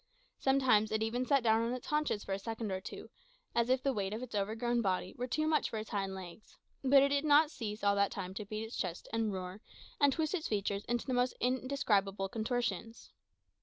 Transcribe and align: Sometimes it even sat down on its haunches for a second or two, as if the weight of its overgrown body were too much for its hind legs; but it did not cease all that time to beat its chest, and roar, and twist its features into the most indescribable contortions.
Sometimes 0.39 0.91
it 0.91 1.03
even 1.03 1.27
sat 1.27 1.43
down 1.43 1.61
on 1.61 1.73
its 1.75 1.85
haunches 1.85 2.23
for 2.23 2.33
a 2.33 2.39
second 2.39 2.71
or 2.71 2.81
two, 2.81 3.11
as 3.53 3.69
if 3.69 3.83
the 3.83 3.93
weight 3.93 4.15
of 4.15 4.23
its 4.23 4.33
overgrown 4.33 4.81
body 4.81 5.13
were 5.15 5.27
too 5.27 5.45
much 5.47 5.69
for 5.69 5.77
its 5.77 5.91
hind 5.91 6.15
legs; 6.15 6.57
but 6.83 7.03
it 7.03 7.09
did 7.09 7.23
not 7.23 7.51
cease 7.51 7.83
all 7.83 7.93
that 7.93 8.09
time 8.09 8.33
to 8.33 8.45
beat 8.47 8.63
its 8.63 8.75
chest, 8.77 9.07
and 9.13 9.31
roar, 9.31 9.61
and 9.99 10.11
twist 10.11 10.33
its 10.33 10.47
features 10.47 10.85
into 10.85 11.05
the 11.05 11.13
most 11.13 11.35
indescribable 11.39 12.29
contortions. 12.29 13.11